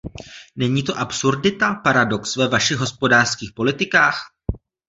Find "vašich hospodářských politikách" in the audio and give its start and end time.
2.47-4.19